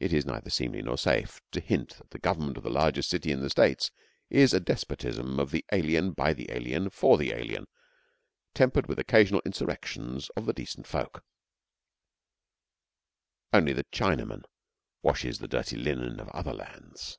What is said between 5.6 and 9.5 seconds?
alien by the alien for the alien, tempered with occasional